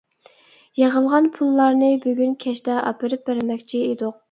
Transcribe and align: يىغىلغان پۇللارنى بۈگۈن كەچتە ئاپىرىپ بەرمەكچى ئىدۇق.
يىغىلغان 0.79 1.27
پۇللارنى 1.35 1.91
بۈگۈن 2.07 2.35
كەچتە 2.47 2.81
ئاپىرىپ 2.81 3.31
بەرمەكچى 3.31 3.87
ئىدۇق. 3.93 4.19